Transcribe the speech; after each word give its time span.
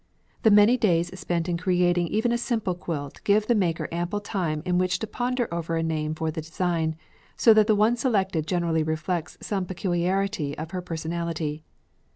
The 0.41 0.49
many 0.49 0.77
days 0.77 1.19
spent 1.19 1.47
in 1.47 1.59
creating 1.59 2.07
even 2.07 2.31
a 2.31 2.37
simple 2.39 2.73
quilt 2.73 3.21
give 3.23 3.45
the 3.45 3.53
maker 3.53 3.87
ample 3.91 4.19
time 4.19 4.63
in 4.65 4.79
which 4.79 4.97
to 4.97 5.05
ponder 5.05 5.47
over 5.53 5.75
a 5.75 5.83
name 5.83 6.15
for 6.15 6.31
the 6.31 6.41
design, 6.41 6.95
so 7.37 7.53
that 7.53 7.67
the 7.67 7.75
one 7.75 7.95
selected 7.95 8.47
generally 8.47 8.81
reflects 8.81 9.37
some 9.41 9.65
peculiarity 9.67 10.53
in 10.53 10.69
her 10.69 10.81
personality. 10.81 11.63